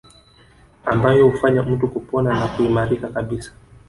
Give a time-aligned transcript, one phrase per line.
[0.85, 3.51] Ambayo hufanya mtu kupona na kuimarika kabisa